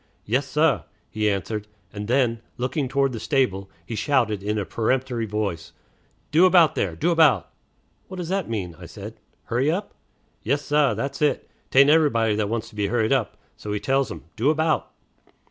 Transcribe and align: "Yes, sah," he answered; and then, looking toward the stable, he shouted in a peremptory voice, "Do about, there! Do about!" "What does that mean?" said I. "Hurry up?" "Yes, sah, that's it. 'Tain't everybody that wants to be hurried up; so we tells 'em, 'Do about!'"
"Yes, 0.25 0.47
sah," 0.47 0.85
he 1.11 1.29
answered; 1.29 1.67
and 1.93 2.07
then, 2.07 2.41
looking 2.57 2.87
toward 2.87 3.11
the 3.11 3.19
stable, 3.19 3.69
he 3.85 3.93
shouted 3.95 4.41
in 4.41 4.57
a 4.57 4.65
peremptory 4.65 5.27
voice, 5.27 5.73
"Do 6.31 6.47
about, 6.47 6.73
there! 6.73 6.95
Do 6.95 7.11
about!" 7.11 7.51
"What 8.07 8.17
does 8.17 8.29
that 8.29 8.49
mean?" 8.49 8.75
said 8.87 9.13
I. 9.13 9.19
"Hurry 9.43 9.69
up?" 9.69 9.93
"Yes, 10.41 10.63
sah, 10.63 10.95
that's 10.95 11.21
it. 11.21 11.47
'Tain't 11.69 11.91
everybody 11.91 12.35
that 12.35 12.49
wants 12.49 12.67
to 12.69 12.75
be 12.75 12.87
hurried 12.87 13.13
up; 13.13 13.37
so 13.55 13.69
we 13.69 13.79
tells 13.79 14.09
'em, 14.11 14.23
'Do 14.35 14.49
about!'" 14.49 14.91